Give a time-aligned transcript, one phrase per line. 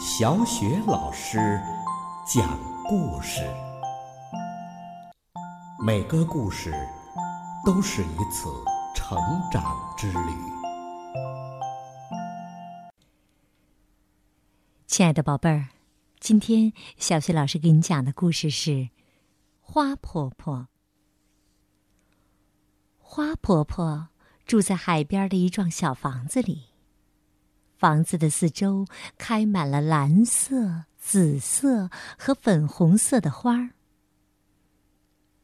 [0.00, 1.60] 小雪老师
[2.24, 3.42] 讲故事，
[5.84, 6.72] 每个故事
[7.66, 8.48] 都是一次
[8.94, 9.18] 成
[9.50, 10.30] 长之旅。
[14.86, 15.66] 亲爱的宝贝儿，
[16.20, 18.70] 今天小雪老师给你讲的故事是
[19.60, 20.58] 《花婆婆》。
[22.98, 24.10] 花婆婆
[24.46, 26.67] 住在海边的一幢小房子里。
[27.78, 28.86] 房子的四周
[29.16, 31.88] 开满了蓝色、紫色
[32.18, 33.70] 和粉红色的花儿。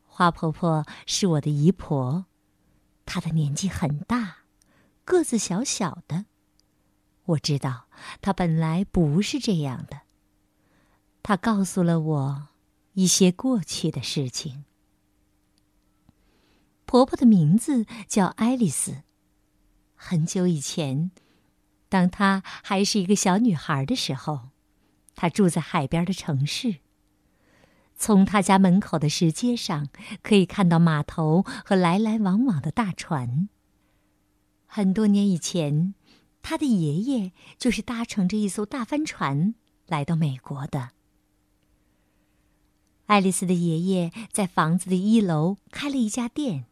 [0.05, 2.27] 花婆婆是我的姨婆，
[3.07, 4.39] 她的年纪很大，
[5.05, 6.27] 个子小小的。
[7.27, 7.87] 我知道
[8.21, 10.01] 她本来不是这样的。
[11.23, 12.49] 她告诉了我
[12.95, 14.65] 一些过去的事情。
[16.85, 19.03] 婆婆的名字叫爱丽丝。
[19.95, 21.13] 很久以前。
[21.95, 24.49] 当她还是一个小女孩的时候，
[25.15, 26.81] 她住在海边的城市。
[27.97, 29.87] 从她家门口的石阶上，
[30.21, 33.49] 可以看到码头和来来往往的大船。
[34.67, 35.95] 很多年以前，
[36.43, 39.55] 她的爷爷就是搭乘着一艘大帆船
[39.87, 40.91] 来到美国的。
[43.07, 46.65] 爱丽丝的爷爷在房子的一楼开了一家店，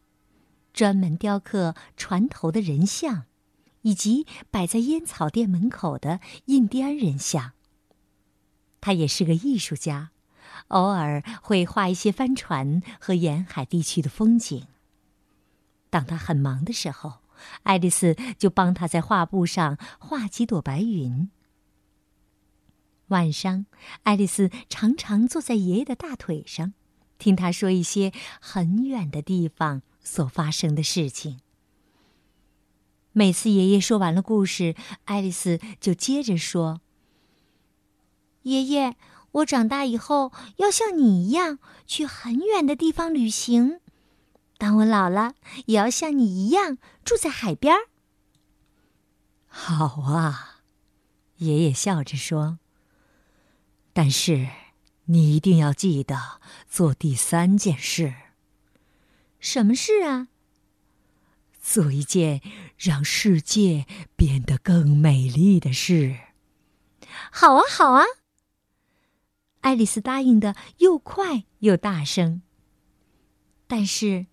[0.73, 3.23] 专门雕刻船头的人像。
[3.83, 7.53] 以及摆在烟草店门口的印第安人像。
[8.81, 10.11] 他也是个艺术家，
[10.67, 14.67] 偶尔会画一些帆船和沿海地区的风景。
[15.89, 17.19] 当他很忙的时候，
[17.63, 21.29] 爱丽丝就帮他在画布上画几朵白云。
[23.07, 23.65] 晚上，
[24.03, 26.73] 爱丽丝常常坐在爷爷的大腿上，
[27.19, 31.39] 听他说一些很远的地方所发生的事情。
[33.13, 34.75] 每次爷爷说完了故事，
[35.05, 36.81] 爱丽丝就接着说
[38.41, 38.95] ：“爷爷，
[39.31, 43.79] 我长大以后要像你一样去很远的地方旅行。
[44.57, 45.35] 当我老了，
[45.67, 47.75] 也要像你一样住在海边。”
[49.45, 50.61] 好啊，
[51.37, 52.57] 爷爷笑着说。
[53.93, 54.49] 但是，
[55.05, 58.15] 你一定要记得做第三件事。
[59.39, 60.29] 什么事啊？
[61.63, 62.41] 做一件
[62.77, 63.87] 让世界
[64.17, 66.17] 变得更美丽的事。
[67.31, 68.03] 好啊，好啊！
[69.61, 72.41] 爱丽丝答应的又快又大声。
[73.65, 74.27] 但是，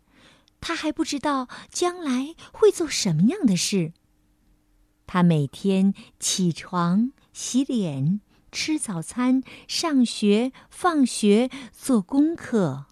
[0.60, 3.92] 她还不知道将来会做什么样的事。
[5.06, 8.20] 她每天起床、洗脸、
[8.50, 12.86] 吃早餐、上学、放学、做功课，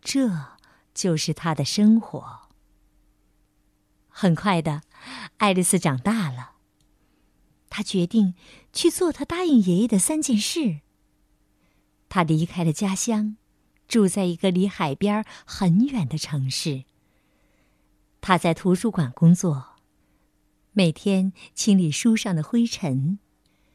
[0.00, 0.56] 这
[0.94, 2.39] 就是她的生活。
[4.20, 4.82] 很快的，
[5.38, 6.56] 爱丽丝长大了。
[7.70, 8.34] 她决定
[8.70, 10.80] 去做她答应爷爷的三件事。
[12.10, 13.38] 她离开了家乡，
[13.88, 16.84] 住在一个离海边很远的城市。
[18.20, 19.76] 她在图书馆工作，
[20.72, 23.18] 每天清理书上的灰尘，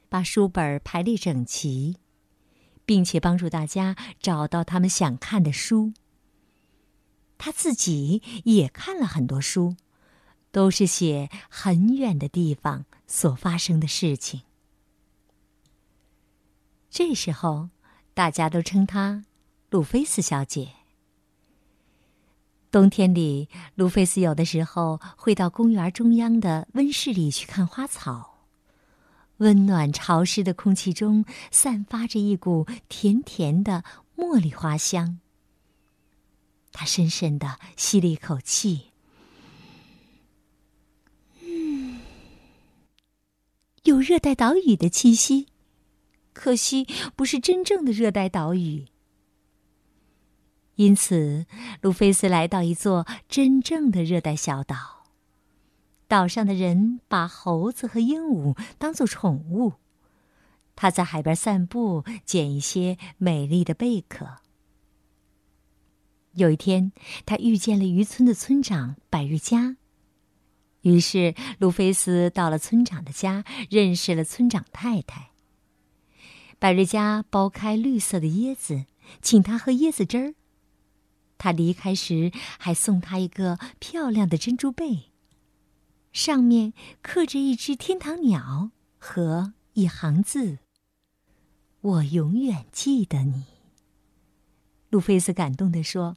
[0.09, 1.97] 把书本排列整齐，
[2.85, 5.93] 并且帮助大家找到他们想看的书。
[7.39, 9.75] 他自己也看了很多书。
[10.55, 14.43] 都是写很远的地方所发生的事情。
[16.89, 17.71] 这时候，
[18.13, 19.25] 大家都称她
[19.69, 20.69] 路菲斯小姐。
[22.71, 28.45] 冬天里，路菲斯有的时候会到公园中央的温室里去看花草。
[29.39, 33.83] 温暖潮湿的空气中散发着一股甜甜的
[34.15, 35.19] 茉莉花香。
[36.71, 38.94] 他深深的吸了一口气。
[43.85, 45.45] 有热带岛屿的气息，
[46.33, 48.87] 可惜不是真正的热带岛屿。
[50.73, 51.45] 因此，
[51.81, 55.05] 路菲斯来到一座真正的热带小岛。
[56.07, 59.73] 岛上的人把猴子和鹦鹉当做宠物。
[60.75, 64.37] 他在海边散步，捡一些美丽的贝壳。
[66.33, 66.91] 有一天，
[67.23, 69.77] 他遇见了渔村的村长百日佳。
[70.85, 75.31] 于是，路菲斯到了村长的家，认识了村长太太。
[76.59, 78.85] 百瑞佳剥开绿色的椰子，
[79.19, 80.35] 请他喝椰子汁儿。
[81.39, 85.09] 他离开时还送他一个漂亮的珍珠贝，
[86.13, 90.59] 上面刻着一只天堂鸟和一行字
[91.81, 93.45] ：“我永远记得你。”
[94.91, 96.15] 路菲斯感动地说：“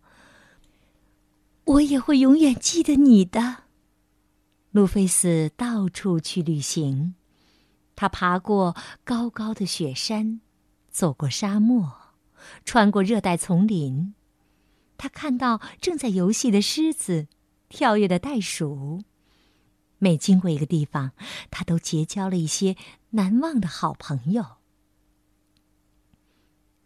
[1.65, 3.65] 我也会永远记得你的。”
[4.70, 7.15] 路菲斯到处去旅行，
[7.97, 10.41] 他爬过高高的雪山，
[10.91, 11.91] 走过沙漠，
[12.65, 14.15] 穿过热带丛林。
[14.99, 17.29] 他看到正在游戏的狮子，
[17.69, 19.05] 跳跃的袋鼠。
[19.99, 21.12] 每经过一个地方，
[21.50, 22.76] 他都结交了一些
[23.11, 24.59] 难忘的好朋友。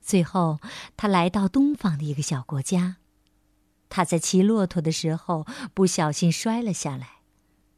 [0.00, 0.60] 最后，
[0.96, 2.98] 他来到东方的一个小国家。
[3.88, 7.21] 他在骑骆驼的时候不小心摔了下来，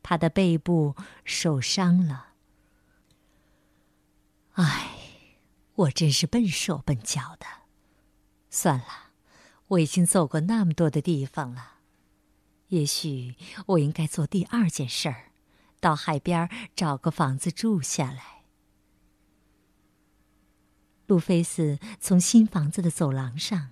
[0.05, 2.35] 他的背部受伤了。
[4.53, 4.91] 唉，
[5.75, 7.47] 我真是笨手笨脚的。
[8.51, 9.11] 算了，
[9.67, 11.79] 我已经走过那么多的地方了，
[12.69, 13.35] 也许
[13.67, 15.33] 我应该做第二件事儿，
[15.81, 18.45] 到海边找个房子住下来。
[21.07, 23.71] 路飞斯从新房子的走廊上，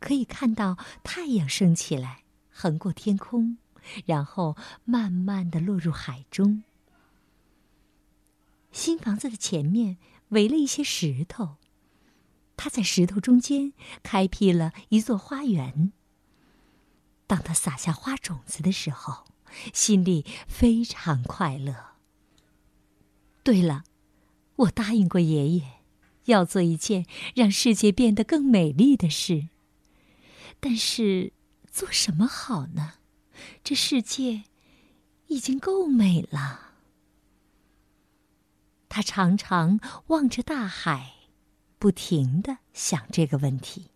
[0.00, 3.58] 可以看到太阳升起来，横过天空，
[4.06, 6.62] 然后慢慢的落入海中。
[8.72, 9.98] 新房子的前面
[10.28, 11.56] 围了一些石头，
[12.56, 13.72] 他在石头中间
[14.02, 15.92] 开辟了一座花园。
[17.26, 19.24] 当他撒下花种子的时候，
[19.72, 21.94] 心里非常快乐。
[23.42, 23.84] 对了，
[24.56, 25.80] 我答应过爷爷，
[26.26, 29.48] 要做一件让世界变得更美丽的事。
[30.60, 31.32] 但是，
[31.70, 32.94] 做什么好呢？
[33.62, 34.44] 这世界
[35.28, 36.72] 已经够美了。
[38.88, 39.78] 他常常
[40.08, 41.14] 望着大海，
[41.78, 43.90] 不停的想这个问题。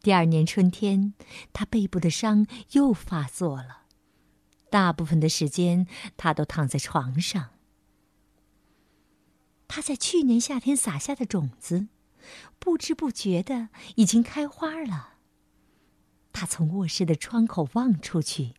[0.00, 1.14] 第二年春天，
[1.52, 3.82] 他背部的伤又发作了，
[4.70, 7.50] 大部分的时间他都躺在床上。
[9.66, 11.88] 他在去年夏天撒下的种子，
[12.60, 15.15] 不知不觉的已经开花了。
[16.38, 18.52] 他从卧室的窗口望出去，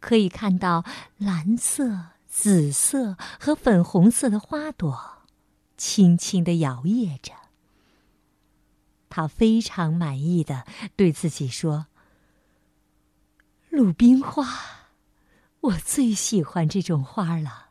[0.00, 0.84] 可以看到
[1.18, 2.16] 蓝色。
[2.28, 5.22] 紫色和粉红色的花朵，
[5.78, 7.32] 轻轻地摇曳着。
[9.08, 10.66] 他非常满意的
[10.96, 11.86] 对自己说
[13.70, 14.90] ：“鲁冰花，
[15.60, 17.70] 我最喜欢这种花了。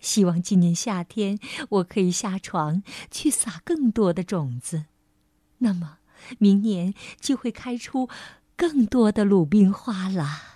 [0.00, 1.38] 希望今年夏天
[1.68, 2.82] 我可以下床
[3.12, 4.86] 去撒更多的种子，
[5.58, 5.98] 那么
[6.38, 8.08] 明年就会开出
[8.56, 10.54] 更多的鲁冰花了。”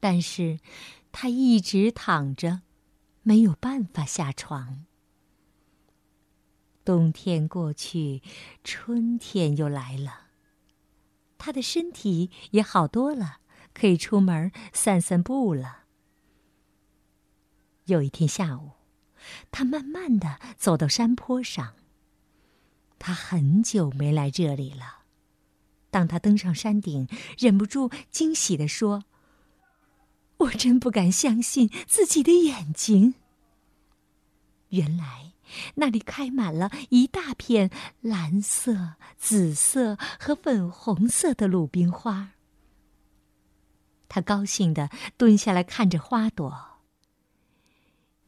[0.00, 0.58] 但是，
[1.12, 2.62] 他一直躺着，
[3.22, 4.84] 没有办法下床。
[6.84, 8.20] 冬天过去，
[8.64, 10.26] 春天又来了，
[11.38, 13.38] 他的身体也好多了，
[13.72, 15.84] 可以出门散散步了。
[17.84, 18.72] 有一天下午，
[19.52, 21.74] 他慢慢的走到山坡上。
[22.98, 25.01] 他很久没来这里了。
[25.92, 27.06] 当他登上山顶，
[27.38, 29.04] 忍不住惊喜的说。
[30.38, 33.14] 我真不敢相信自己的眼睛。
[34.70, 35.34] 原来
[35.74, 42.30] 那里开满了一大片蓝色、紫色和粉红色的鲁冰花。
[44.08, 44.88] 他高兴的
[45.18, 46.80] 蹲下来看着花朵。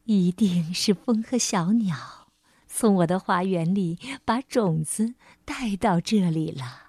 [0.05, 2.27] 一定是风和小鸟
[2.67, 6.84] 从我的花园里把种子带到这里了。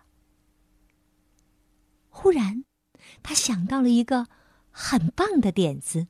[2.17, 2.65] 忽然，
[3.23, 4.27] 他想到了一个。
[4.79, 6.07] 很棒的点子。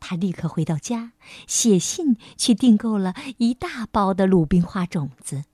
[0.00, 1.12] 他立刻回到家，
[1.46, 5.44] 写信去订购了一大包的鲁冰花种子。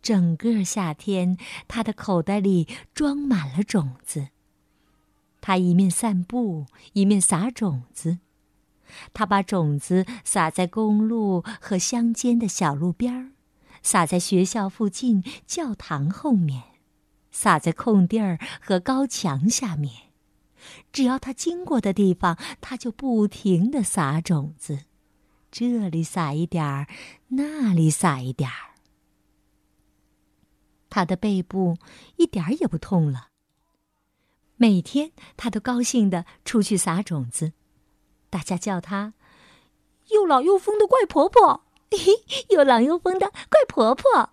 [0.00, 4.28] 整个夏天，他的口袋里装满了种子。
[5.40, 8.18] 他一面散步，一面撒种子。
[9.12, 13.32] 他把种子撒在公路和乡间的小路边儿，
[13.82, 16.75] 撒在学校附近教堂后面。
[17.36, 19.92] 撒在空地儿和高墙下面，
[20.90, 24.86] 只要他经过的地方，他就不停的撒种子，
[25.50, 26.86] 这里撒一点儿，
[27.28, 28.72] 那里撒一点儿。
[30.88, 31.76] 他的背部
[32.16, 33.28] 一点儿也不痛了。
[34.56, 37.52] 每天他都高兴的出去撒种子，
[38.30, 39.12] 大家叫他
[40.08, 44.32] “又老又疯的怪婆婆”， 嘿又老又疯的怪婆婆。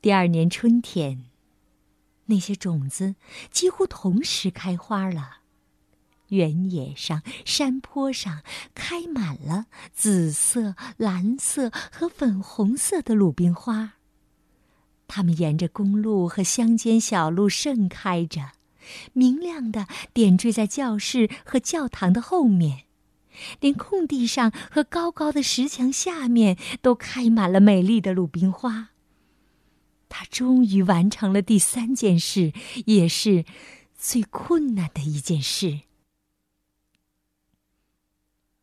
[0.00, 1.24] 第二年春天，
[2.26, 3.16] 那些种子
[3.50, 5.38] 几乎同时开花了。
[6.28, 8.42] 原野上、山坡上
[8.74, 13.94] 开满了紫色、蓝色和粉红色的鲁冰花。
[15.08, 18.52] 它们沿着公路和乡间小路盛开着，
[19.14, 22.84] 明亮的点缀在教室和教堂的后面，
[23.58, 28.90] 连空地上和高高的石墙下面都开满了美丽的鲁冰花。
[30.08, 32.52] 他终于完成了第三件事，
[32.86, 33.44] 也是
[33.94, 35.80] 最困难的一件事。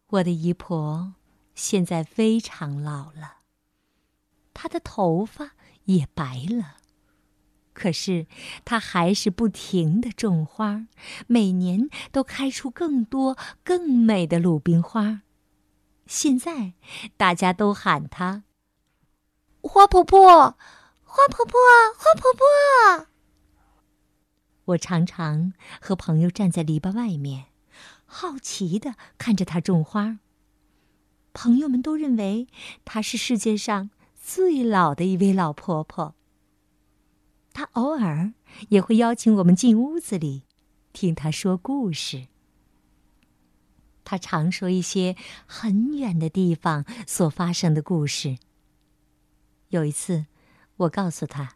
[0.07, 1.15] 我的姨婆
[1.53, 3.39] 现在非常老了，
[4.53, 5.51] 她的头发
[5.85, 6.77] 也白了，
[7.73, 8.27] 可是
[8.63, 10.87] 她还是不停的种花，
[11.27, 15.23] 每年都开出更多更美的鲁冰花。
[16.05, 16.73] 现在
[17.17, 18.43] 大家都喊她
[19.61, 20.57] “花婆婆”，
[21.15, 21.57] 花婆婆，
[21.97, 23.07] 花婆婆。
[24.65, 27.45] 我常常和朋友站在篱笆外面。
[28.03, 30.19] 好奇的看着她种花。
[31.31, 32.47] 朋友们都认为
[32.83, 33.91] 她是世界上
[34.21, 36.15] 最老的一位老婆婆。
[37.53, 38.33] 她偶尔
[38.67, 40.43] 也会邀请我们进屋子里，
[40.91, 42.27] 听她说故事。
[44.03, 48.37] 她常说一些很远的地方所发生的故事。
[49.69, 50.25] 有一次，
[50.77, 51.55] 我告诉他：“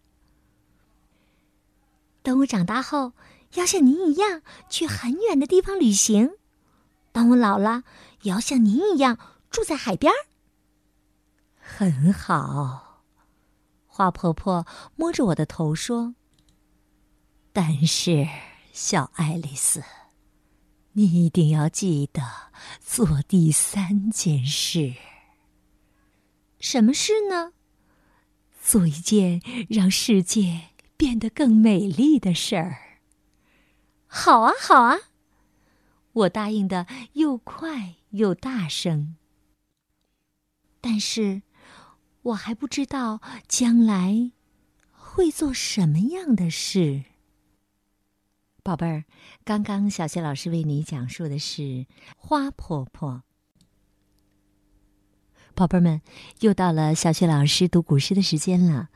[2.23, 3.13] 等我长大后，
[3.55, 6.31] 要像您一样去很远的地方旅行。”
[7.11, 7.83] 当我老了，
[8.21, 9.17] 也要像您一样
[9.49, 10.13] 住在海边。
[11.57, 13.03] 很好，
[13.87, 16.15] 花婆婆摸着我的头说
[17.51, 18.27] ：“但是，
[18.71, 19.83] 小爱丽丝，
[20.93, 22.21] 你一定要记得
[22.79, 24.93] 做第三件事。
[26.59, 27.53] 什么事呢？
[28.69, 32.99] 做一件让世界变得更美丽的事儿。
[34.05, 34.95] 好啊，好啊。”
[36.13, 39.15] 我答应的又快又大声，
[40.79, 41.41] 但是
[42.21, 44.33] 我还不知道将来
[44.91, 47.05] 会做什么样的事。
[48.61, 49.05] 宝贝儿，
[49.43, 53.23] 刚刚小谢老师为你讲述的是花婆婆。
[55.59, 56.01] 宝贝们，
[56.39, 58.87] 又到了小雪老师读古诗的时间了。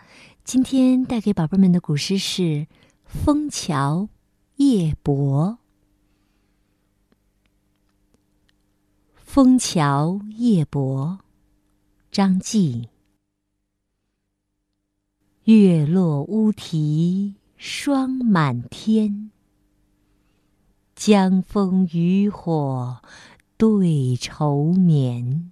[0.46, 2.42] 今天带给宝贝们的古诗是
[3.04, 4.08] 《枫桥
[4.56, 5.50] 夜泊》。
[9.18, 11.20] 《枫桥夜泊》
[12.14, 12.88] 张继。
[15.44, 19.32] 月落乌啼霜满天，
[20.96, 23.02] 江枫渔火
[23.58, 25.52] 对愁眠。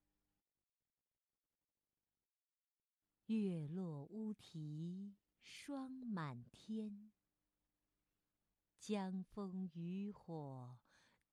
[3.31, 7.09] 月落乌啼霜满天，
[8.77, 10.77] 江枫渔火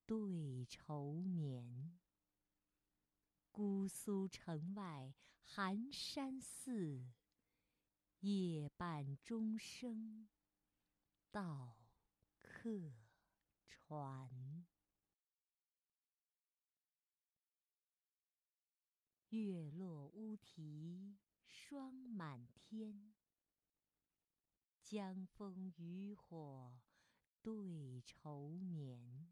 [0.07, 1.99] 对愁眠。
[3.51, 5.13] 姑苏城外
[5.43, 7.05] 寒山寺，
[8.21, 10.29] 夜半钟声
[11.33, 11.81] 到
[12.39, 12.93] 客
[13.67, 14.65] 船。
[19.31, 21.19] 月落乌啼
[21.69, 23.13] 霜满天，
[24.83, 26.81] 江枫渔火
[27.43, 29.29] 对愁眠。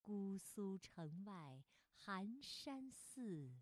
[0.00, 1.62] 姑苏城外
[1.94, 3.52] 寒山寺，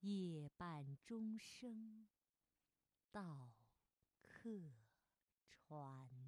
[0.00, 2.06] 夜半钟声
[3.10, 3.54] 到
[4.20, 4.50] 客
[5.48, 6.21] 船。